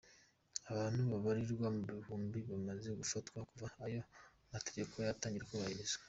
Abantu 0.71 1.01
babarirwa 1.11 1.67
mu 1.75 1.83
bihumbi 1.93 2.39
bamaze 2.49 2.89
gufatwa 2.99 3.37
kuva 3.49 3.67
ayo 3.85 4.01
mategeko 4.53 4.93
yatangira 4.97 5.49
kubahirizwa. 5.49 5.99